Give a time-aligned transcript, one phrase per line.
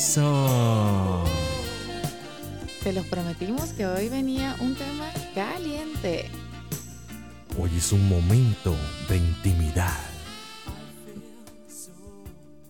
[0.00, 1.24] Eso.
[2.82, 6.24] Te los prometimos que hoy venía un tema caliente.
[7.58, 8.74] Hoy es un momento
[9.10, 9.92] de intimidad.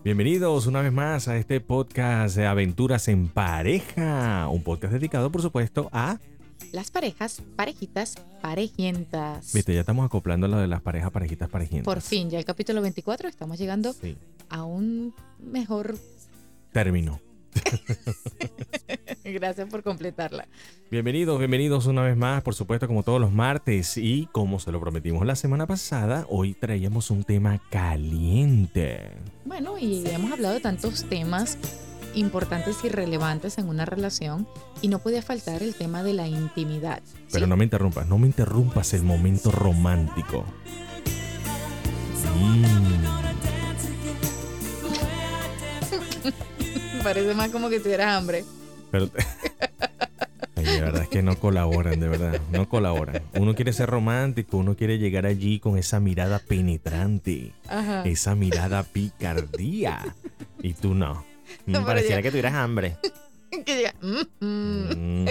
[0.03, 4.49] Bienvenidos una vez más a este podcast de aventuras en pareja.
[4.49, 6.19] Un podcast dedicado, por supuesto, a...
[6.73, 9.53] Las parejas, parejitas, parejientas.
[9.53, 11.85] Viste, ya estamos acoplando lo de las parejas, parejitas, parejientas.
[11.85, 14.17] Por fin, ya el capítulo 24 estamos llegando Sí.
[14.49, 15.95] a un mejor...
[16.71, 17.19] Término.
[19.23, 20.47] Gracias por completarla.
[20.89, 23.97] Bienvenidos, bienvenidos una vez más, por supuesto, como todos los martes.
[23.97, 29.11] Y como se lo prometimos la semana pasada, hoy traíamos un tema caliente.
[29.45, 31.57] Bueno, y hemos hablado de tantos temas
[32.13, 34.47] importantes y relevantes en una relación
[34.81, 37.01] y no podía faltar el tema de la intimidad.
[37.31, 40.45] Pero no me interrumpas, no me interrumpas el momento romántico.
[46.23, 46.50] Mm,
[47.03, 48.43] Parece más como que tuvieras hambre.
[48.91, 49.09] pero
[50.55, 53.23] Ay, de verdad es que no colaboran, de verdad, no colaboran.
[53.33, 58.03] Uno quiere ser romántico, uno quiere llegar allí con esa mirada penetrante, Ajá.
[58.03, 60.15] esa mirada picardía.
[60.61, 61.25] Y tú no.
[61.65, 62.97] Pero Pareciera ya- que tuvieras hambre.
[63.65, 65.25] Que diga, "Mm,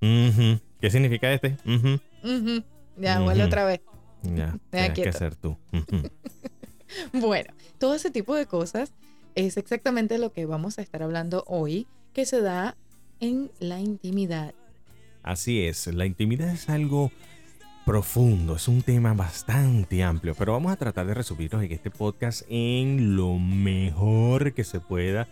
[0.00, 0.60] mm.
[0.80, 1.56] ¿Qué significa este?
[1.66, 1.98] Ujú.
[2.22, 2.62] ujú".
[2.98, 3.80] Ya, vuelve otra vez.
[4.22, 5.56] Ya, tienes que ser tú.
[7.12, 8.92] Bueno, todo ese tipo de cosas
[9.36, 12.74] es exactamente lo que vamos a estar hablando hoy, que se da
[13.20, 14.54] en la intimidad.
[15.22, 17.12] Así es, la intimidad es algo
[17.84, 22.42] profundo, es un tema bastante amplio, pero vamos a tratar de resumirlo en este podcast
[22.48, 25.28] en lo mejor que se pueda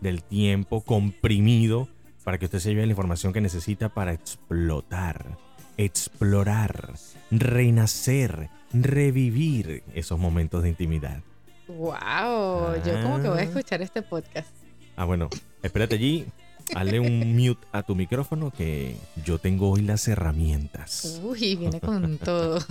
[0.00, 1.88] del tiempo comprimido
[2.24, 5.36] para que usted se lleve la información que necesita para explotar,
[5.76, 6.94] explorar,
[7.30, 11.22] renacer, revivir esos momentos de intimidad.
[11.68, 12.82] ¡Wow!
[12.84, 13.44] Yo como que voy a Ah.
[13.44, 14.48] escuchar este podcast.
[14.96, 15.28] Ah, bueno,
[15.62, 16.26] espérate allí,
[16.74, 21.20] hazle un mute a tu micrófono que yo tengo hoy las herramientas.
[21.22, 22.58] Uy, viene con todo.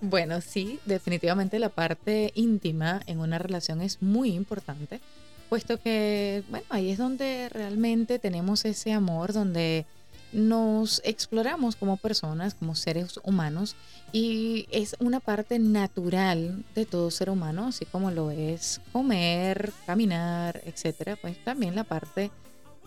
[0.00, 5.00] bueno, sí, definitivamente la parte íntima en una relación es muy importante,
[5.48, 9.86] puesto que, bueno, ahí es donde realmente tenemos ese amor, donde
[10.36, 13.74] nos exploramos como personas, como seres humanos,
[14.12, 20.60] y es una parte natural de todo ser humano, así como lo es comer, caminar,
[20.66, 22.30] etcétera, pues también la parte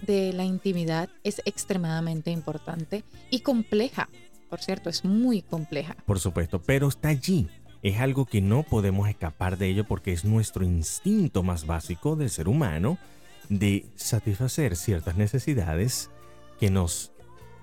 [0.03, 4.09] de la intimidad es extremadamente importante y compleja.
[4.49, 5.95] Por cierto, es muy compleja.
[6.05, 7.49] Por supuesto, pero está allí.
[7.81, 12.29] Es algo que no podemos escapar de ello porque es nuestro instinto más básico del
[12.29, 12.99] ser humano
[13.47, 16.11] de satisfacer ciertas necesidades
[16.59, 17.11] que nos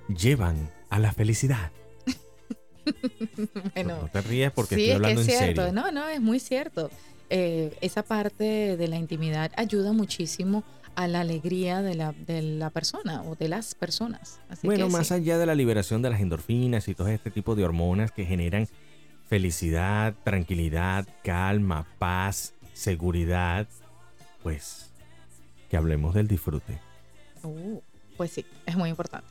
[0.09, 1.71] llevan a la felicidad.
[3.75, 5.63] Bueno, no te rías porque sí, estoy es que hablando es en cierto.
[5.65, 5.73] serio.
[5.83, 6.89] No, no, es muy cierto.
[7.31, 10.63] Eh, esa parte de la intimidad ayuda muchísimo
[10.95, 14.39] a la alegría de la, de la persona o de las personas.
[14.49, 15.15] Así Bueno, que más sí.
[15.15, 18.69] allá de la liberación de las endorfinas y todo este tipo de hormonas que generan
[19.29, 23.67] felicidad, tranquilidad, calma, paz, seguridad,
[24.45, 24.91] pues
[25.69, 26.79] que hablemos del disfrute.
[27.43, 27.81] Uh,
[28.17, 29.27] pues sí, es muy importante.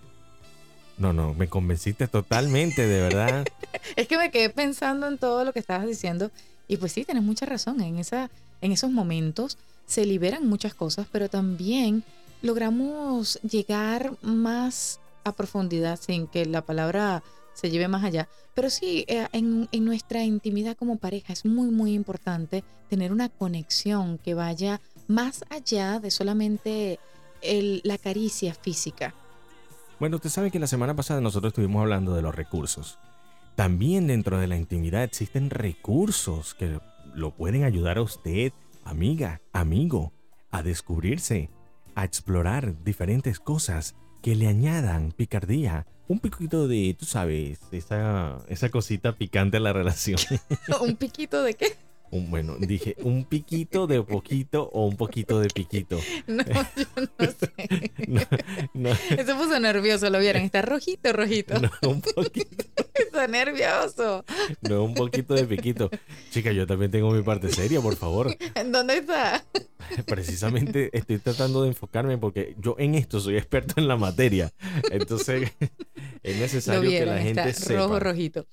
[0.97, 3.45] No, no, me convenciste totalmente, de verdad.
[3.95, 6.31] Es que me quedé pensando en todo lo que estabas diciendo
[6.67, 7.81] y pues sí, tienes mucha razón.
[7.81, 8.29] En, esa,
[8.61, 12.03] en esos momentos se liberan muchas cosas, pero también
[12.41, 17.23] logramos llegar más a profundidad sin que la palabra
[17.53, 18.27] se lleve más allá.
[18.53, 23.29] Pero sí, eh, en, en nuestra intimidad como pareja es muy, muy importante tener una
[23.29, 26.99] conexión que vaya más allá de solamente
[27.83, 29.13] la caricia física.
[29.99, 32.99] Bueno, usted sabe que la semana pasada nosotros estuvimos hablando de los recursos.
[33.55, 36.79] También dentro de la intimidad existen recursos que
[37.13, 38.51] lo pueden ayudar a usted,
[38.83, 40.11] amiga, amigo,
[40.51, 41.49] a descubrirse,
[41.95, 48.69] a explorar diferentes cosas que le añadan picardía, un poquito de, tú sabes, esa, esa
[48.69, 50.19] cosita picante a la relación.
[50.81, 51.84] ¿Un piquito de qué?
[52.11, 55.99] Un- bueno, dije un piquito de poquito o un poquito de piquito.
[56.27, 56.85] No, yo
[57.19, 57.91] no sé.
[58.07, 58.21] No,
[58.89, 60.43] no, Se puso nervioso, lo vieron.
[60.43, 61.55] Está rojito, rojito.
[61.59, 62.63] no, un poquito.
[62.93, 64.23] Está nervioso.
[64.61, 65.89] No, un poquito de piquito.
[66.31, 68.35] Chica, yo también tengo mi parte seria, por favor.
[68.71, 69.43] ¿Dónde está?
[70.05, 74.51] Precisamente estoy tratando de enfocarme porque yo en esto soy experto en la materia.
[74.91, 75.51] Entonces
[76.23, 77.79] es necesario que la gente está sepa.
[77.81, 78.45] rojo, rojito.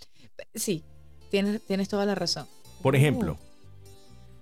[0.55, 0.82] Sí,
[1.31, 2.46] tienes, tienes toda la razón.
[2.82, 3.38] Por ejemplo,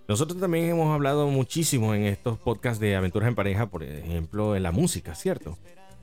[0.08, 4.62] nosotros también hemos hablado muchísimo en estos podcasts de aventuras en pareja, por ejemplo, en
[4.62, 5.58] la música, ¿cierto?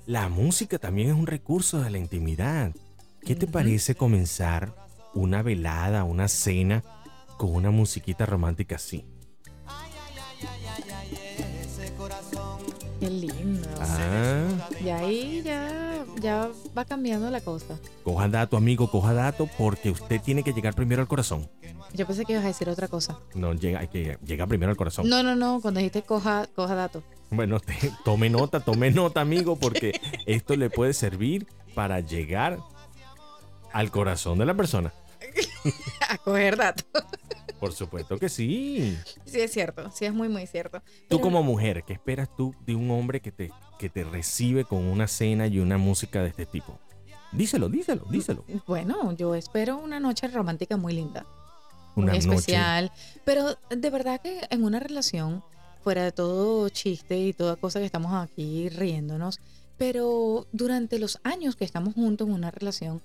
[0.06, 2.74] La música también es un recurso de la intimidad.
[3.22, 4.74] ¿Qué te parece comenzar
[5.14, 6.84] una velada, una cena
[7.38, 9.04] con una musiquita romántica así?
[13.00, 13.68] Qué lindo.
[13.80, 14.70] Ah.
[14.84, 15.77] Y ahí ya
[16.22, 17.78] ya va cambiando la cosa.
[18.04, 21.50] Coja dato, amigo, coja dato, porque usted tiene que llegar primero al corazón.
[21.94, 23.20] Yo pensé que ibas a decir otra cosa.
[23.34, 25.08] No, llega, hay que llega primero al corazón.
[25.10, 27.04] No, no, no, cuando dijiste coja, coja dato.
[27.30, 32.60] Bueno, te- tome nota, tome nota, amigo, porque esto le puede servir para llegar
[33.74, 34.94] al corazón de la persona.
[36.10, 36.84] A coger dato.
[37.60, 38.96] Por supuesto que sí.
[39.26, 39.90] Sí, es cierto.
[39.92, 40.80] Sí, es muy, muy cierto.
[40.80, 44.64] Tú Pero- como mujer, ¿qué esperas tú de un hombre que te, que te recibe
[44.64, 46.78] con una cena y una música de este tipo?
[47.32, 48.46] Díselo, díselo, díselo.
[48.68, 51.26] Bueno, yo espero una noche romántica muy linda.
[51.96, 52.36] Una muy noche.
[52.38, 52.92] especial.
[53.26, 55.44] Pero de verdad que en una relación,
[55.84, 59.40] fuera de todo chiste y toda cosa que estamos aquí riéndonos,
[59.78, 63.02] pero durante los años que estamos juntos en una relación,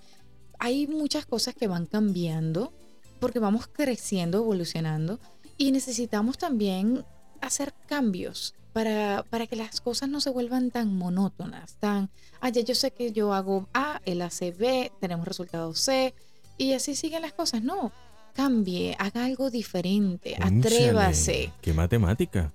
[0.62, 2.72] hay muchas cosas que van cambiando
[3.18, 5.18] porque vamos creciendo, evolucionando
[5.58, 7.04] y necesitamos también
[7.40, 12.10] hacer cambios para, para que las cosas no se vuelvan tan monótonas, tan,
[12.40, 16.14] ah, ya yo sé que yo hago A, él hace B, tenemos resultado C
[16.58, 17.64] y así siguen las cosas.
[17.64, 17.90] No,
[18.32, 21.52] cambie, haga algo diferente, atrévase.
[21.60, 22.52] ¿Qué matemática?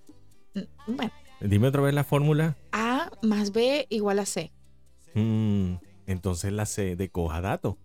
[0.53, 1.11] Mm, Bueno,
[1.41, 2.55] Dime otra vez la fórmula.
[2.71, 4.53] A más B igual a C.
[5.13, 5.73] Mm,
[6.07, 7.77] entonces la C de coja dato.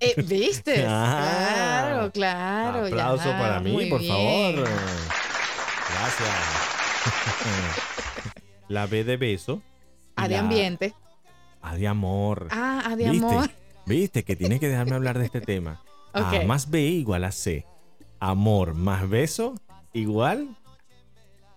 [0.00, 0.84] Eh, ¿Viste?
[0.88, 2.10] Ah.
[2.12, 2.86] claro, claro.
[2.86, 4.12] Aplauso ya, para mí, muy por bien.
[4.14, 4.68] favor.
[5.88, 6.28] Gracias.
[8.68, 9.62] la B de beso.
[10.16, 10.94] A de la ambiente.
[11.62, 12.48] A de amor.
[12.50, 13.26] Ah, A de ¿Viste?
[13.26, 13.50] amor.
[13.86, 15.82] Viste que tienes que dejarme hablar de este tema.
[16.12, 17.66] A más B igual a C.
[18.20, 19.54] Amor más beso
[19.92, 20.56] igual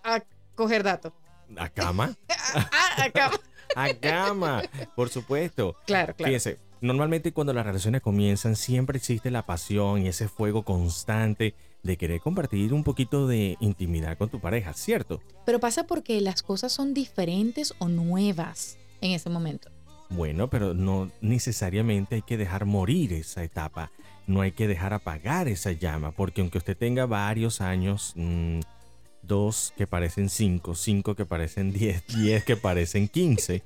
[0.04, 0.20] A
[0.54, 1.12] coger dato.
[1.56, 2.14] a cama.
[2.72, 3.30] Ah, acá.
[3.76, 4.62] A cama,
[4.96, 5.76] por supuesto.
[5.86, 6.26] Claro, claro.
[6.28, 11.96] Fíjense, normalmente cuando las relaciones comienzan siempre existe la pasión y ese fuego constante de
[11.96, 15.20] querer compartir un poquito de intimidad con tu pareja, ¿cierto?
[15.46, 19.70] Pero pasa porque las cosas son diferentes o nuevas en ese momento.
[20.10, 23.92] Bueno, pero no necesariamente hay que dejar morir esa etapa,
[24.26, 28.60] no hay que dejar apagar esa llama, porque aunque usted tenga varios años, mm,
[29.22, 33.62] dos que parecen cinco, cinco que parecen diez, diez que parecen quince,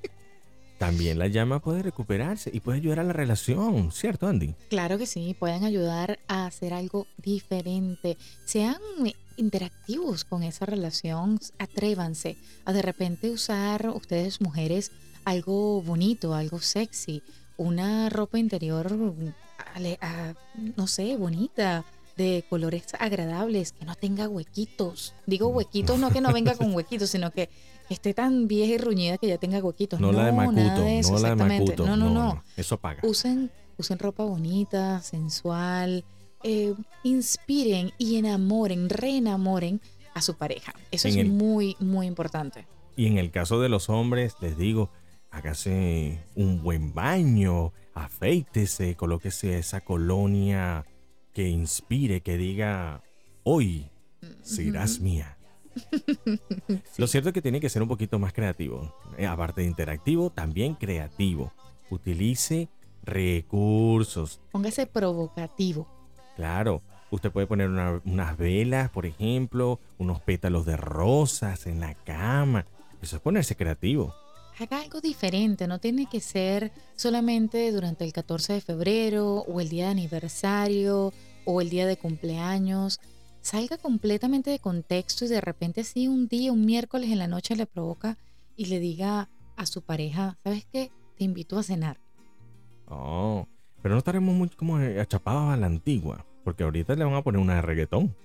[0.85, 4.55] también la llama puede recuperarse y puede ayudar a la relación, ¿cierto, Andy?
[4.69, 8.19] Claro que sí, pueden ayudar a hacer algo diferente.
[8.45, 8.77] Sean
[9.39, 12.37] interactivos con esa relación, atrévanse
[12.67, 14.93] a de repente usar ustedes mujeres
[15.25, 17.23] algo bonito, algo sexy,
[17.57, 19.15] una ropa interior,
[20.03, 20.35] ah,
[20.77, 25.15] no sé, bonita, de colores agradables, que no tenga huequitos.
[25.27, 27.49] Digo huequitos, no que no venga con huequitos, sino que
[27.91, 30.01] esté tan vieja y ruñida que ya tenga huequitos.
[30.01, 31.45] No, la de Macuto, de eso, no la de.
[31.45, 31.87] Macuto.
[31.87, 33.01] No, no, no Eso paga.
[33.05, 36.05] usen, usen ropa bonita, sensual,
[36.43, 39.81] eh, inspiren y enamoren, reenamoren
[40.15, 40.75] a su pareja.
[40.91, 42.67] Eso En es el- muy, muy importante.
[42.97, 44.91] Y en el caso de los hombres, les digo,
[45.31, 50.87] hágase un buen baño, afeítese, colóquese esa colonia
[51.33, 53.03] que inspire, que diga,
[53.43, 53.91] hoy
[54.43, 55.34] serás mía.
[56.97, 58.95] Lo cierto es que tiene que ser un poquito más creativo.
[59.19, 61.53] Eh, Aparte de interactivo, también creativo.
[61.91, 62.69] Utilice
[63.03, 64.41] recursos.
[64.53, 65.87] Póngase provocativo.
[66.37, 71.95] Claro, usted puede poner una- unas velas, por ejemplo, unos pétalos de rosas en la
[71.95, 72.67] cama.
[73.03, 74.15] Eso es ponerse creativo.
[74.59, 79.69] Haga algo diferente, no tiene que ser solamente durante el 14 de febrero o el
[79.69, 81.13] día de aniversario
[81.45, 83.01] o el día de cumpleaños.
[83.45, 87.55] Salga completamente de contexto y de repente así un día, un miércoles en la noche
[87.55, 88.17] le provoca
[88.57, 90.91] y le diga a su pareja, ¿sabes qué?
[91.19, 92.01] Te invito a cenar.
[92.89, 93.47] Oh,
[93.83, 97.39] pero no estaremos muy como achapados a la antigua, porque ahorita le van a poner
[97.39, 98.17] una de reggaetón.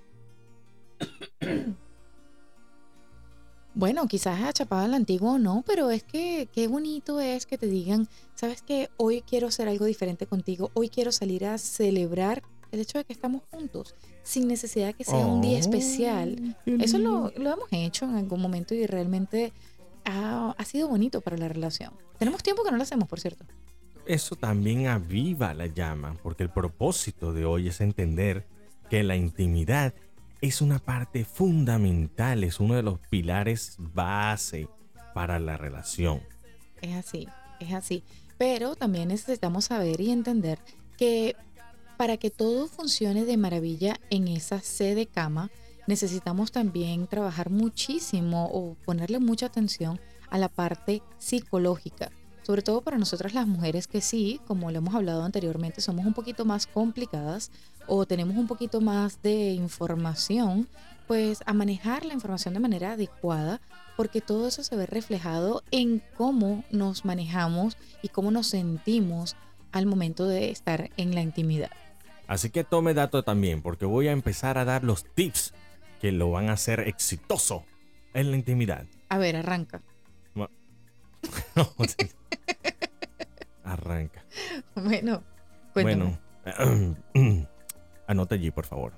[3.75, 7.57] Bueno, quizás a chapada la antigua o no, pero es que qué bonito es que
[7.57, 8.89] te digan, ¿sabes qué?
[8.95, 13.13] Hoy quiero hacer algo diferente contigo, hoy quiero salir a celebrar el hecho de que
[13.13, 16.55] estamos juntos, sin necesidad de que sea un día especial.
[16.59, 19.53] Oh, qué Eso lo, lo hemos hecho en algún momento y realmente
[20.05, 21.93] ha, ha sido bonito para la relación.
[22.17, 23.45] Tenemos tiempo que no lo hacemos, por cierto.
[24.05, 28.47] Eso también aviva la llama, porque el propósito de hoy es entender
[28.89, 29.93] que la intimidad
[30.41, 34.67] es una parte fundamental, es uno de los pilares base
[35.13, 36.21] para la relación.
[36.81, 37.27] Es así,
[37.59, 38.03] es así.
[38.37, 40.59] Pero también necesitamos saber y entender
[40.97, 41.35] que
[41.99, 45.51] para que todo funcione de maravilla en esa C de cama,
[45.85, 52.09] necesitamos también trabajar muchísimo o ponerle mucha atención a la parte psicológica.
[52.43, 56.13] Sobre todo para nosotras las mujeres que sí, como lo hemos hablado anteriormente, somos un
[56.13, 57.51] poquito más complicadas
[57.85, 60.69] o tenemos un poquito más de información
[61.05, 63.59] pues a manejar la información de manera adecuada,
[63.97, 69.35] porque todo eso se ve reflejado en cómo nos manejamos y cómo nos sentimos
[69.73, 71.71] al momento de estar en la intimidad.
[72.29, 75.55] Así que tome dato también, porque voy a empezar a dar los tips
[75.99, 77.65] que lo van a hacer exitoso
[78.13, 78.85] en la intimidad.
[79.09, 79.81] A ver, arranca.
[83.63, 84.23] arranca.
[84.75, 85.23] Bueno,
[85.73, 86.19] cuéntame.
[86.43, 86.97] Bueno,
[88.07, 88.93] anota allí, por favor.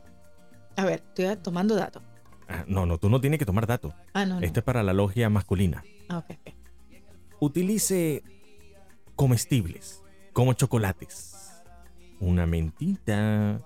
[0.76, 2.04] A ver, estoy tomando datos.
[2.50, 3.94] Ah, no, no, tú no tienes que tomar datos.
[4.14, 4.46] Ah, no, no.
[4.46, 5.86] Este es para la logia masculina.
[6.10, 6.26] Ah.
[7.40, 8.24] Utilice
[9.16, 11.41] comestibles como chocolates.
[12.22, 13.60] Una mentita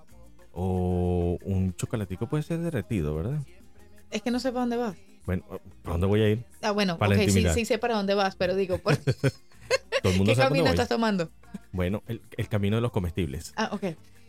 [0.53, 3.39] o un chocolatico puede ser derretido, ¿verdad?
[4.09, 4.95] Es que no sé para dónde vas.
[5.25, 5.43] Bueno,
[5.83, 6.45] ¿para dónde voy a ir?
[6.61, 8.95] Ah, bueno, Para la ok, sí, sí sé para dónde vas, pero digo, ¿por
[10.01, 11.29] Todo el mundo qué sabe camino estás tomando?
[11.71, 13.53] Bueno, el, el camino de los comestibles.
[13.57, 13.83] Ah, ok.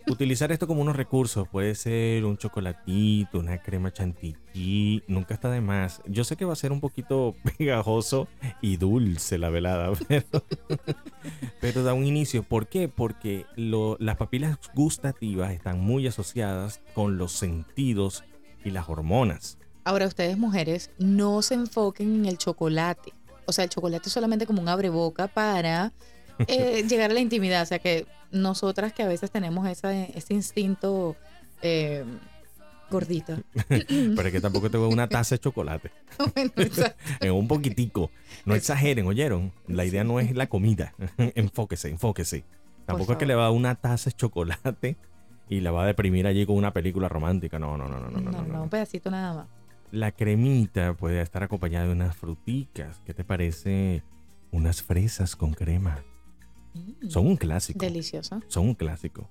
[0.09, 5.61] Utilizar esto como unos recursos puede ser un chocolatito, una crema chantilly, nunca está de
[5.61, 6.01] más.
[6.07, 8.29] Yo sé que va a ser un poquito pegajoso
[8.61, 10.45] y dulce la velada, pero,
[11.61, 12.45] pero da un inicio.
[12.45, 12.89] ¿Por qué?
[12.89, 18.23] Porque lo- las papilas gustativas están muy asociadas con los sentidos
[18.65, 19.59] y las hormonas.
[19.85, 23.13] Ahora, ustedes mujeres, no se enfoquen en el chocolate.
[23.47, 25.93] O sea, el chocolate es solamente como un abreboca para
[26.47, 27.63] eh, llegar a la intimidad.
[27.63, 31.17] O sea, que nosotras que a veces tenemos esa, ese instinto
[31.63, 32.05] eh,
[32.91, 33.37] gordito.
[33.69, 35.91] Pero es que tampoco te voy una taza de chocolate.
[37.21, 38.11] Bueno, un poquitico.
[38.45, 39.53] No exageren, ¿oyeron?
[39.67, 40.95] La idea no es la comida.
[41.19, 42.45] enfóquese, enfóquese.
[42.85, 44.97] Tampoco es que le va a una taza de chocolate
[45.49, 47.59] y la va a deprimir allí con una película romántica.
[47.59, 48.31] No, no, no, no, no, no.
[48.31, 49.47] no, no, no, un pedacito nada más.
[49.91, 53.01] La cremita puede estar acompañada de unas fruticas.
[53.05, 54.03] ¿Qué te parece?
[54.53, 56.03] Unas fresas con crema.
[56.77, 57.79] Mm, Son un clásico.
[57.79, 58.41] Delicioso.
[58.49, 59.29] Son un clásico.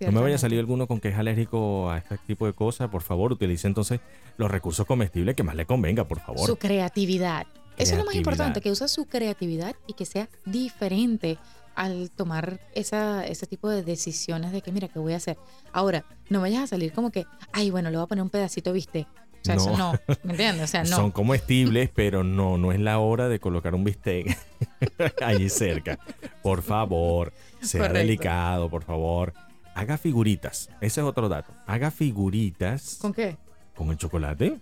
[0.00, 2.88] No me vaya a salir alguno con que es alérgico a este tipo de cosas.
[2.90, 4.00] Por favor, utilice entonces
[4.36, 6.46] los recursos comestibles que más le convenga, por favor.
[6.46, 7.46] Su creatividad.
[7.76, 11.38] Eso es lo más importante, que use su creatividad y que sea diferente
[11.74, 15.38] al tomar esa, ese tipo de decisiones de que, mira, ¿qué voy a hacer?
[15.72, 18.72] Ahora, no vayas a salir como que, ay, bueno, le voy a poner un pedacito,
[18.72, 19.06] ¿viste?
[19.40, 19.92] O sea, eso No.
[19.92, 20.64] no, ¿me entiendes?
[20.64, 20.96] O sea, no.
[20.96, 24.36] Son comestibles, pero no, no es la hora de colocar un bistec
[25.22, 25.98] allí cerca.
[26.42, 27.98] Por favor, sea Correcto.
[27.98, 29.32] delicado, por favor.
[29.74, 30.68] Haga figuritas.
[30.80, 31.52] Ese es otro dato.
[31.66, 33.36] Haga figuritas ¿Con qué?
[33.74, 34.58] con el chocolate.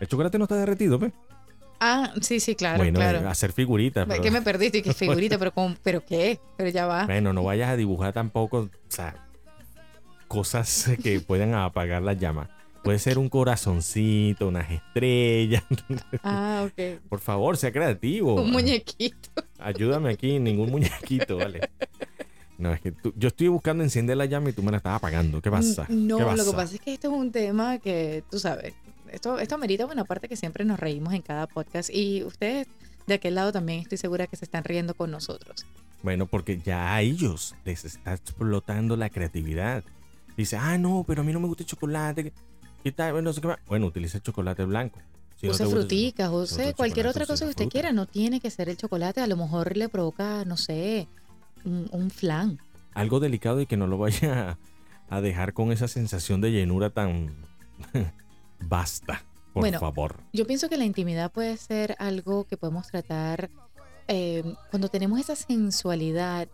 [0.00, 1.10] El chocolate no está derretido, ¿ve?
[1.80, 3.18] Ah, sí, sí, claro, bueno, claro.
[3.18, 4.06] eh, hacer figuritas.
[4.06, 4.82] ¿Qué pero- me perdiste?
[4.82, 5.36] ¿Qué figurita?
[5.38, 6.38] ¿Pero, con, ¿Pero qué?
[6.56, 7.04] Pero ya va.
[7.06, 9.16] Bueno, no vayas a dibujar tampoco, o sea,
[10.28, 12.48] cosas que puedan apagar la llama.
[12.84, 15.64] Puede ser un corazoncito, unas estrellas.
[16.22, 17.00] Ah, ok.
[17.08, 18.34] Por favor, sea creativo.
[18.40, 19.30] Un muñequito.
[19.58, 21.60] Ayúdame aquí, ningún muñequito, ¿vale?
[22.58, 24.94] No, es que tú- yo estoy buscando encender la llama y tú me la estás
[24.96, 25.40] apagando.
[25.42, 25.86] ¿Qué pasa?
[25.88, 28.74] No, ¿Qué lo que pasa es que esto es un tema que, tú sabes,
[29.10, 32.68] esto, esto amerita, bueno, aparte que siempre nos reímos en cada podcast y ustedes
[33.06, 35.66] de aquel lado también estoy segura que se están riendo con nosotros.
[36.02, 39.82] Bueno, porque ya a ellos les está explotando la creatividad.
[40.36, 42.32] Dice, ah, no, pero a mí no me gusta el chocolate.
[42.84, 43.12] ¿Qué tal?
[43.12, 43.58] Bueno, no sé qué más.
[43.66, 45.00] Bueno, utiliza chocolate blanco.
[45.36, 47.72] Si use fruticas, no te use cualquier otra cosa que usted fruta.
[47.72, 51.08] quiera, no tiene que ser el chocolate, a lo mejor le provoca, no sé,
[51.64, 52.58] un, un flan.
[52.92, 54.58] Algo delicado y que no lo vaya
[55.08, 57.34] a, a dejar con esa sensación de llenura tan
[58.60, 59.24] basta,
[59.54, 60.16] por Bueno, favor.
[60.32, 63.50] Yo pienso que la intimidad puede ser algo que podemos tratar
[64.08, 66.48] eh, cuando tenemos esa sensualidad,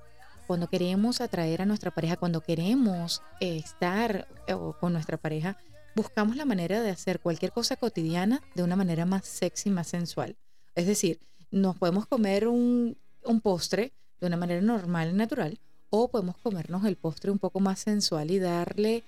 [0.46, 5.56] cuando queremos atraer a nuestra pareja, cuando queremos eh, estar eh, con nuestra pareja,
[5.94, 10.36] buscamos la manera de hacer cualquier cosa cotidiana de una manera más sexy, más sensual.
[10.74, 11.18] Es decir,
[11.50, 15.58] nos podemos comer un, un postre de una manera normal y natural,
[15.90, 19.02] o podemos comernos el postre un poco más sensual y darle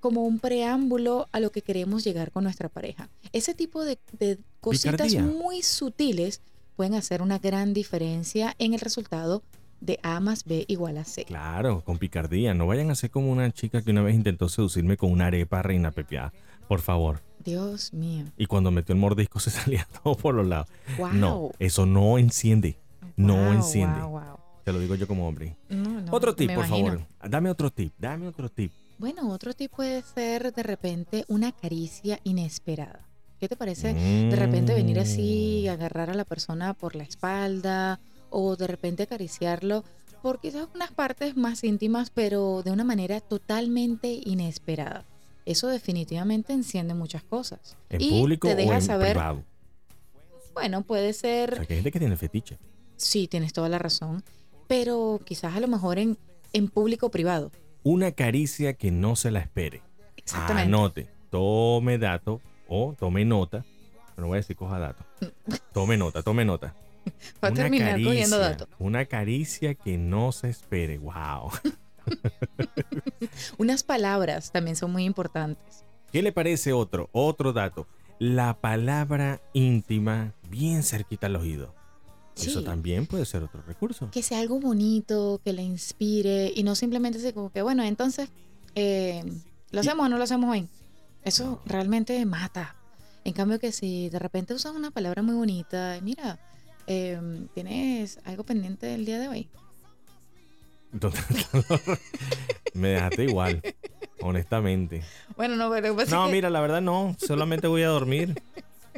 [0.00, 3.08] como un preámbulo a lo que queremos llegar con nuestra pareja.
[3.32, 5.22] Ese tipo de, de cositas Picardía.
[5.22, 6.42] muy sutiles
[6.76, 9.42] pueden hacer una gran diferencia en el resultado
[9.80, 11.24] de A más B igual a C.
[11.24, 12.54] Claro, con picardía.
[12.54, 15.62] No vayan a ser como una chica que una vez intentó seducirme con una arepa
[15.62, 16.32] reina pepeada.
[16.68, 17.20] Por favor.
[17.44, 18.24] Dios mío.
[18.38, 20.68] Y cuando metió el mordisco se salía todo por los lados.
[20.98, 21.12] Wow.
[21.12, 22.78] No, eso no enciende.
[23.16, 24.00] no enciende.
[24.00, 24.38] wow.
[24.64, 25.56] Te lo digo yo como hombre.
[25.68, 26.88] No, no, otro tip, por imagino.
[26.88, 27.06] favor.
[27.28, 27.92] Dame otro tip.
[27.98, 28.72] Dame otro tip.
[28.98, 33.00] Bueno, otro tip puede ser de repente una caricia inesperada.
[33.40, 33.92] ¿Qué te parece?
[33.92, 35.70] De repente venir así, Mm.
[35.70, 38.00] agarrar a la persona por la espalda
[38.34, 39.84] o de repente acariciarlo
[40.22, 45.04] por quizás unas partes más íntimas, pero de una manera totalmente inesperada.
[45.46, 47.76] Eso definitivamente enciende muchas cosas.
[47.90, 49.42] ¿En y público te o deja en saber, privado?
[50.54, 52.58] bueno, puede O ser, sea, que hay gente que tiene fetiche.
[52.96, 54.22] sí, tienes toda la razón,
[54.66, 56.16] pero quizás a lo mejor en,
[56.52, 57.50] en público o privado.
[57.82, 59.82] Una caricia que no se la espere.
[60.16, 60.68] Exactamente.
[60.74, 61.06] Anote.
[61.30, 63.64] tome dato o tome nota.
[64.16, 65.04] No voy a decir coja dato.
[65.74, 66.74] Tome nota, tome nota.
[67.42, 68.68] Va a Una terminar cogiendo caricia, datos.
[68.78, 70.98] Una caricia que no se espere.
[70.98, 71.50] Wow.
[73.58, 75.84] Unas palabras también son muy importantes.
[76.12, 77.08] ¿Qué le parece otro?
[77.12, 77.86] Otro dato.
[78.18, 81.74] La palabra íntima bien cerquita al oído.
[82.36, 84.10] Eso también puede ser otro recurso.
[84.10, 88.28] Que sea algo bonito, que le inspire y no simplemente así como que, bueno, entonces,
[88.74, 89.24] eh,
[89.70, 90.68] ¿lo hacemos o no lo hacemos hoy?
[91.22, 92.76] Eso realmente mata.
[93.24, 96.38] En cambio que si de repente usas una palabra muy bonita, mira,
[96.86, 97.20] eh,
[97.54, 99.48] ¿tienes algo pendiente el día de hoy?
[102.74, 103.62] Me dejaste igual,
[104.20, 105.02] honestamente.
[105.36, 107.16] Bueno, no, pero pasa No, que- mira, la verdad no.
[107.18, 108.40] Solamente voy a dormir.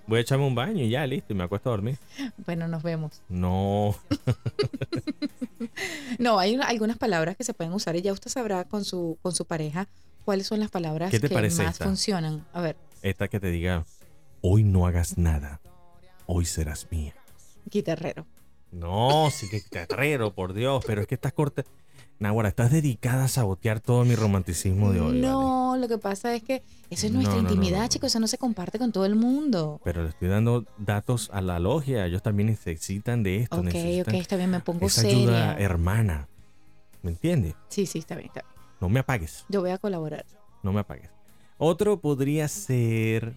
[0.07, 1.97] Voy a echarme un baño y ya, listo, y me acuesto a dormir.
[2.45, 3.23] Bueno, nos vemos.
[3.29, 3.97] No,
[6.19, 9.19] No, hay una- algunas palabras que se pueden usar y ya usted sabrá con su,
[9.23, 9.89] con su pareja
[10.25, 11.85] cuáles son las palabras ¿Qué te que más esta?
[11.85, 12.45] funcionan.
[12.53, 13.85] A ver, esta que te diga,
[14.43, 15.61] hoy no hagas nada.
[16.27, 17.15] Hoy serás mía.
[17.71, 18.27] Guitarrero.
[18.73, 21.65] No, sí que terrero, por Dios, pero es que estás corta.
[22.19, 25.07] Nahuara, estás dedicada a sabotear todo mi romanticismo de hoy.
[25.09, 25.21] ¿vale?
[25.21, 27.89] no, lo que pasa es que eso es nuestra No, no, no, intimidad, no.
[27.89, 29.81] chicos, eso no se comparte con todo el mundo.
[29.85, 32.07] Pero le estoy dando datos a la logia.
[32.07, 33.59] Ellos también necesitan de esto.
[33.61, 35.19] Ok, ok, está bien, me pongo esa seria.
[35.19, 36.29] ayuda hermana.
[37.03, 37.55] ¿Me entiendes?
[37.69, 38.55] Sí, sí, está bien, está bien.
[38.81, 39.45] No me apagues.
[39.51, 40.25] Yo voy a colaborar.
[40.63, 41.11] No me apagues.
[41.59, 43.35] Otro podría ser.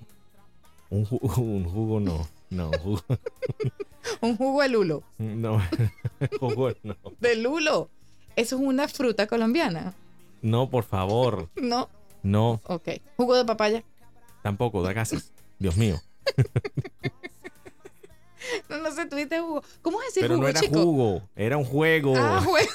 [0.89, 2.27] Un jugo no.
[2.49, 3.01] No, jugo,
[4.21, 5.03] Un jugo de lulo.
[5.17, 5.61] no.
[6.39, 6.95] jugo no.
[7.19, 7.89] De lulo.
[8.35, 9.93] Eso es una fruta colombiana.
[10.41, 11.49] No, por favor.
[11.61, 11.89] No,
[12.23, 12.89] No, ok.
[13.17, 13.83] Jugo de papaya.
[14.41, 15.31] tampoco, da gases.
[15.59, 15.99] Dios mío.
[18.69, 19.61] No, no sé, tuviste jugo.
[19.81, 20.81] ¿Cómo es decir Pero jugo, no era chico?
[20.81, 22.13] jugo, era un juego.
[22.17, 22.69] Ah, juego.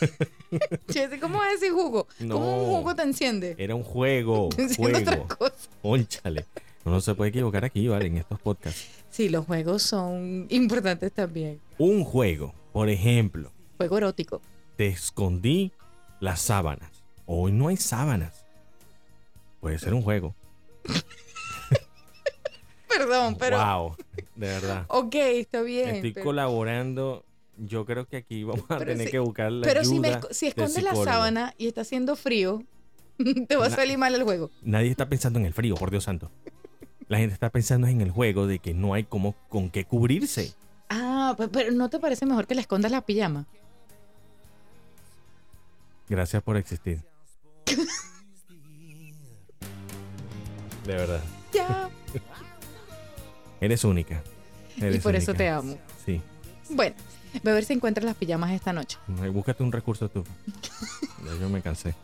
[1.21, 2.07] ¿Cómo es decir jugo?
[2.21, 2.35] No.
[2.35, 3.55] ¿Cómo un jugo te enciende?
[3.59, 4.51] Era un juego.
[4.55, 5.29] Te enciende otra Juego.
[5.39, 5.55] cosa.
[5.83, 6.47] Pónchale.
[6.85, 8.07] No se puede equivocar aquí, ¿vale?
[8.07, 8.87] En estos podcasts.
[9.11, 11.61] Sí, los juegos son importantes también.
[11.79, 14.41] Un juego, por ejemplo, Juego erótico.
[14.77, 15.73] te escondí
[16.21, 16.91] las sábanas.
[17.27, 18.45] Hoy no hay sábanas.
[19.61, 20.35] Puede ser un juego.
[22.89, 23.59] Perdón, pero.
[23.59, 23.97] Wow,
[24.37, 24.85] de verdad.
[24.89, 25.97] Ok, está bien.
[25.97, 27.25] Estoy pero- colaborando.
[27.57, 30.09] Yo creo que aquí vamos a Pero tener si- que buscar la Pero si, me
[30.09, 32.65] ayuda si del escondes la sábana y está haciendo frío,
[33.49, 34.51] te va a salir mal el juego.
[34.63, 36.31] Nadie está pensando en el frío, por Dios santo.
[37.09, 40.53] La gente está pensando en el juego de que no hay como con qué cubrirse.
[40.89, 43.47] Ah, pe- pero ¿no te parece mejor que le escondas la pijama?
[46.09, 47.01] Gracias por existir.
[50.87, 51.23] De verdad.
[51.53, 51.89] Ya.
[53.61, 54.23] Eres única.
[54.77, 55.79] y por eso te amo.
[56.05, 56.21] Sí.
[56.69, 56.95] Bueno,
[57.43, 58.99] voy a ver si encuentras las pijamas esta noche.
[59.33, 60.25] Búscate un recurso tú.
[61.25, 61.95] Ya yo me cansé.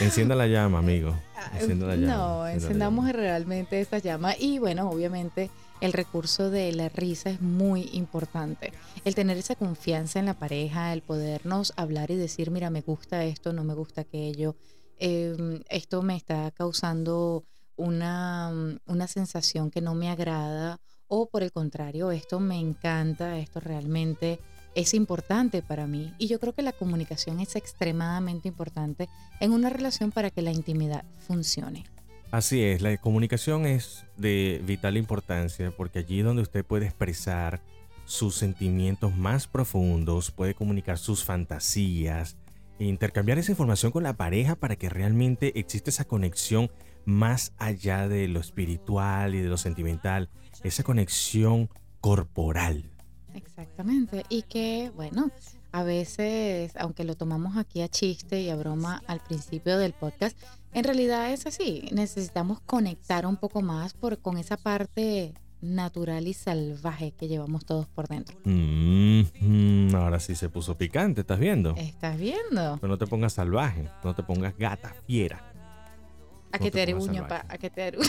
[0.00, 1.14] Encienda la llama, amigo.
[1.54, 2.14] Encienda la llama.
[2.14, 3.18] Ah, No, encendamos llama.
[3.18, 8.72] realmente esta llama y bueno, obviamente el recurso de la risa es muy importante.
[9.04, 13.24] El tener esa confianza en la pareja, el podernos hablar y decir, mira, me gusta
[13.24, 14.56] esto, no me gusta aquello,
[14.98, 17.44] eh, esto me está causando
[17.76, 18.52] una,
[18.86, 24.38] una sensación que no me agrada o por el contrario, esto me encanta, esto realmente
[24.78, 26.14] es importante para mí.
[26.18, 29.08] Y yo creo que la comunicación es extremadamente importante
[29.40, 31.84] en una relación para que la intimidad funcione.
[32.30, 37.60] Así es, la comunicación es de vital importancia porque allí donde usted puede expresar
[38.04, 42.36] sus sentimientos más profundos, puede comunicar sus fantasías,
[42.78, 46.70] e intercambiar esa información con la pareja para que realmente exista esa conexión
[47.04, 50.30] más allá de lo espiritual y de lo sentimental,
[50.62, 51.68] esa conexión
[52.00, 52.92] corporal.
[53.38, 54.24] Exactamente.
[54.28, 55.30] Y que, bueno,
[55.72, 60.36] a veces, aunque lo tomamos aquí a chiste y a broma al principio del podcast,
[60.72, 61.88] en realidad es así.
[61.92, 67.86] Necesitamos conectar un poco más por, con esa parte natural y salvaje que llevamos todos
[67.88, 68.38] por dentro.
[68.44, 71.74] Mm, mm, ahora sí se puso picante, ¿estás viendo?
[71.76, 72.78] ¿Estás viendo?
[72.80, 75.52] Pero no te pongas salvaje, no te pongas gata, fiera.
[76.52, 78.08] A No que te aruño, pa, a que te aruño.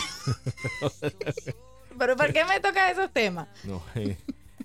[1.98, 3.48] Pero ¿por qué me toca esos temas?
[3.64, 4.16] No, eh,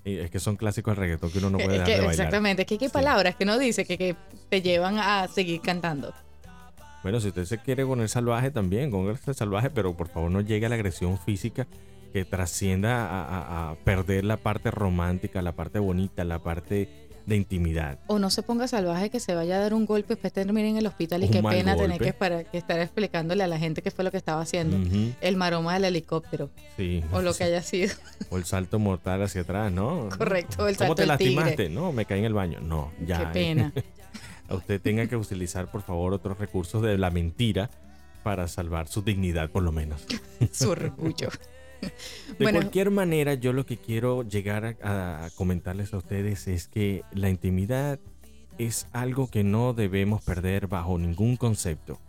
[0.06, 2.10] eh, es que son clásicos del reggaetón que uno no puede dejar de bailar.
[2.12, 2.88] exactamente, es que hay Sí.
[2.88, 4.16] palabras que no dice que, que
[4.48, 6.14] te llevan a seguir cantando.
[7.02, 10.66] Bueno, si usted se quiere poner salvaje también, póngase salvaje, pero por favor no llegue
[10.66, 11.66] a la agresión física
[12.12, 16.88] que trascienda a, a- a perder la parte romántica, la parte bonita, la parte
[17.26, 17.98] de intimidad.
[18.06, 20.68] O no se ponga salvaje que se vaya a dar un golpe y después termine
[20.70, 23.58] en el hospital y Un qué pena tener que, para- que estar explicándole a la
[23.58, 24.76] gente qué fue lo que estaba haciendo.
[25.20, 27.02] El maroma del helicóptero sí.
[27.12, 27.94] o lo que haya sido.
[28.30, 30.08] O el salto mortal hacia atrás, ¿no?
[30.16, 31.34] Correcto, el ¿Cómo salto te tigre.
[31.34, 31.68] lastimaste?
[31.68, 32.60] No, me caí en el baño.
[32.60, 33.18] No, ya.
[33.18, 33.72] Qué pena.
[34.50, 37.70] usted tenga que utilizar, por favor, otros recursos de la mentira
[38.22, 40.04] para salvar su dignidad, por lo menos.
[40.52, 41.28] su orgullo.
[42.38, 47.30] De cualquier manera, yo lo que quiero llegar a, comentarles a ustedes es que la
[47.30, 47.98] intimidad
[48.58, 52.00] es algo que no debemos perder bajo ningún concepto.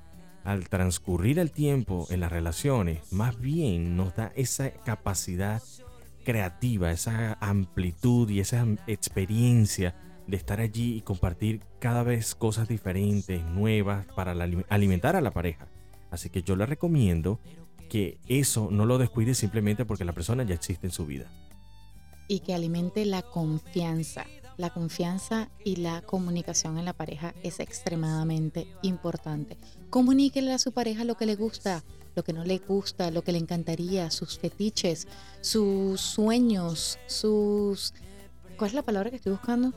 [0.44, 5.62] Al transcurrir el tiempo en las relaciones, más bien nos da esa capacidad
[6.24, 9.96] creativa, esa amplitud y esa experiencia
[10.28, 14.34] de estar allí y compartir cada vez cosas diferentes, nuevas, para
[14.70, 15.68] alimentar a la pareja.
[16.12, 17.40] Así que yo le recomiendo
[17.88, 21.32] que eso no lo descuide simplemente porque la persona ya existe en su vida.
[22.28, 24.26] Y que alimente la confianza.
[24.58, 29.56] La confianza y la comunicación en la pareja es extremadamente importante.
[29.92, 31.84] Comuníquele a su pareja lo que le gusta,
[32.16, 35.08] lo que no le gusta, lo que le encantaría, sus fetiches,
[35.42, 37.94] sus sueños, sus...
[38.58, 39.74] ¿Cuál es la palabra que estoy buscando?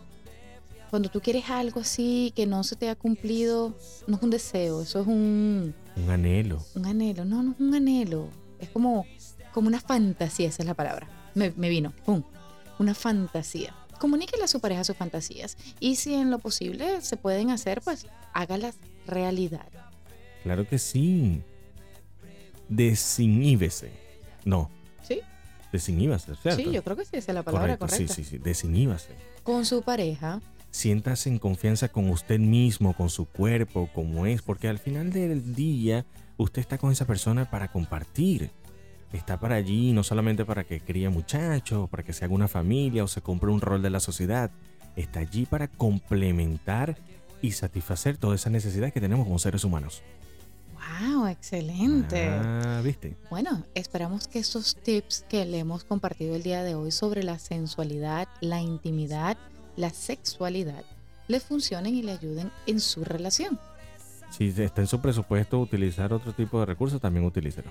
[0.90, 3.76] Cuando tú quieres algo así que no se te ha cumplido,
[4.06, 5.74] no es un deseo, eso es un...
[5.96, 6.64] Un anhelo.
[6.74, 8.28] Un anhelo, no, no es un anhelo.
[8.58, 9.06] Es como,
[9.52, 11.08] como una fantasía, esa es la palabra.
[11.34, 12.24] Me, me vino, ¡pum!
[12.78, 17.50] Una fantasía comuníquele a su pareja sus fantasías y si en lo posible se pueden
[17.50, 18.76] hacer, pues hágalas
[19.06, 19.68] realidad.
[20.42, 21.42] Claro que sí.
[22.68, 23.92] Desiníbese.
[24.44, 24.70] No.
[25.02, 25.20] Sí.
[25.70, 26.62] Desiníbase, ¿cierto?
[26.62, 28.14] Sí, yo creo que sí, esa es la palabra correcta.
[28.14, 28.38] Sí, sí, sí.
[28.38, 29.12] Desiníbase.
[29.44, 30.40] Con su pareja.
[30.70, 35.54] Siéntase en confianza con usted mismo, con su cuerpo, como es, porque al final del
[35.54, 36.06] día
[36.36, 38.50] usted está con esa persona para compartir
[39.12, 43.04] está para allí no solamente para que críe muchachos, para que se haga una familia
[43.04, 44.50] o se compre un rol de la sociedad.
[44.96, 46.96] Está allí para complementar
[47.42, 50.02] y satisfacer todas esas necesidades que tenemos como seres humanos.
[51.00, 51.26] ¡Wow!
[51.26, 52.28] Excelente.
[52.28, 53.16] Ah, ¿viste?
[53.30, 57.38] Bueno, esperamos que estos tips que le hemos compartido el día de hoy sobre la
[57.38, 59.36] sensualidad, la intimidad,
[59.80, 60.84] la sexualidad,
[61.28, 63.58] le funcionen y le ayuden en su relación
[64.30, 67.70] si está en su presupuesto utilizar otro tipo de recursos, también utilícelo.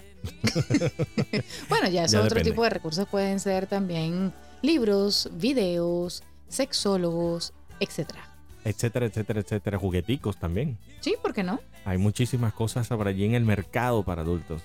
[1.70, 8.26] bueno, ya esos otro tipo de recursos pueden ser también libros, videos, sexólogos, etcétera.
[8.66, 9.80] Etcétera, etcétera, etcétera.
[9.80, 10.78] Jugueticos también.
[11.00, 11.62] Sí, ¿por qué no?
[11.86, 14.62] Hay muchísimas cosas por allí en el mercado para adultos.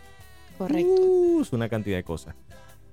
[0.59, 1.01] Correcto.
[1.01, 2.35] Uh, es una cantidad de cosas.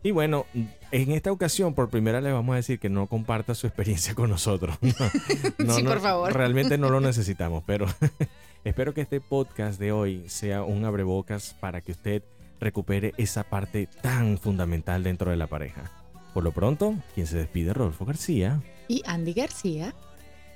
[0.03, 0.45] Y bueno,
[0.91, 4.15] en esta ocasión por primera vez le vamos a decir que no comparta su experiencia
[4.15, 4.77] con nosotros.
[4.81, 6.33] sí, por favor.
[6.33, 7.85] Realmente no lo necesitamos, pero
[8.63, 12.21] Espero que este podcast de hoy sea un abrebocas para que usted
[12.59, 15.91] recupere esa parte tan fundamental dentro de la pareja.
[16.35, 18.61] Por lo pronto, quien se despide, Rodolfo García.
[18.87, 19.95] Y Andy García.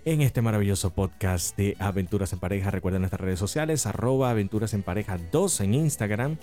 [0.05, 4.83] En este maravilloso podcast de Aventuras en Pareja, recuerden nuestras redes sociales, arroba Aventuras en
[4.83, 6.37] Pareja 2 en Instagram,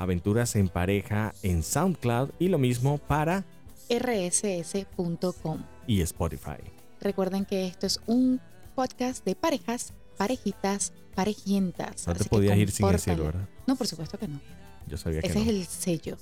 [0.00, 3.44] Aventuras en Pareja en SoundCloud y lo mismo para
[3.90, 6.56] rss.com y Spotify.
[7.02, 8.40] Recuerden que esto es un
[8.74, 12.06] podcast de parejas parejitas, parejientas.
[12.06, 13.46] No te podías ir sin decirlo, ¿verdad?
[13.66, 14.40] No, por supuesto que no.
[14.86, 16.16] Yo sabía que Ese es el sello.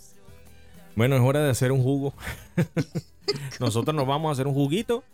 [0.96, 2.14] Bueno, es hora de hacer un jugo.
[3.60, 5.04] Nosotros nos vamos a hacer un juguito.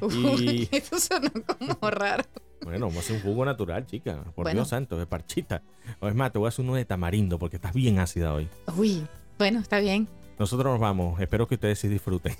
[0.40, 0.66] Y...
[0.72, 2.24] eso suena como raro.
[2.64, 4.24] Bueno, vamos a hacer un jugo natural, chica.
[4.34, 5.62] Por Dios santo, de parchita.
[6.00, 8.48] O es más, te voy a hacer uno de tamarindo porque estás bien ácida hoy.
[8.76, 9.06] Uy,
[9.38, 10.08] bueno, está bien.
[10.38, 11.20] Nosotros nos vamos.
[11.20, 12.34] Espero que ustedes sí disfruten.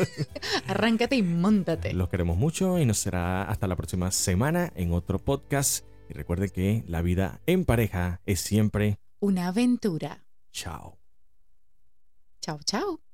[0.66, 1.94] Arráncate y montate.
[1.94, 5.86] Los queremos mucho y nos será hasta la próxima semana en otro podcast.
[6.10, 10.26] Y recuerden que la vida en pareja es siempre una aventura.
[10.50, 10.98] Chao.
[12.40, 13.11] Chao, chao.